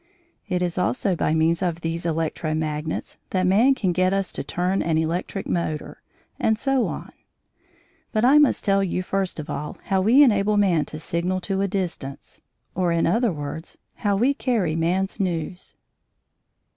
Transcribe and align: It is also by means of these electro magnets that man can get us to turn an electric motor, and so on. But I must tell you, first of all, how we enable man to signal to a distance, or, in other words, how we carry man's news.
It 0.49 0.63
is 0.63 0.79
also 0.79 1.15
by 1.15 1.35
means 1.35 1.61
of 1.61 1.81
these 1.81 2.07
electro 2.07 2.55
magnets 2.55 3.19
that 3.29 3.45
man 3.45 3.75
can 3.75 3.91
get 3.91 4.13
us 4.13 4.31
to 4.31 4.43
turn 4.43 4.81
an 4.81 4.97
electric 4.97 5.45
motor, 5.47 6.01
and 6.39 6.57
so 6.57 6.87
on. 6.87 7.11
But 8.11 8.25
I 8.25 8.39
must 8.39 8.65
tell 8.65 8.83
you, 8.83 9.03
first 9.03 9.39
of 9.39 9.47
all, 9.47 9.77
how 9.83 10.01
we 10.01 10.23
enable 10.23 10.57
man 10.57 10.85
to 10.85 10.97
signal 10.97 11.39
to 11.41 11.61
a 11.61 11.67
distance, 11.67 12.41
or, 12.73 12.91
in 12.91 13.05
other 13.05 13.31
words, 13.31 13.77
how 13.97 14.15
we 14.17 14.33
carry 14.33 14.75
man's 14.75 15.19
news. 15.19 15.75